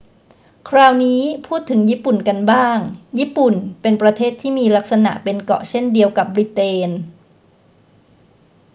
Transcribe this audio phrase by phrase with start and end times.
[0.69, 2.77] คราวนี้พูดถึงญี่ปุ่นกันบ้าง
[3.19, 6.89] ญี่ปุ่นเป็นประเทศที่มีลักษณะเป็นเกาะเช่นเดียวกับบริเตน